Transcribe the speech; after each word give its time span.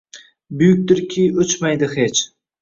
Buyukdirki, 0.61 1.27
oʼchmaydi 1.45 1.91
hech 1.93 2.25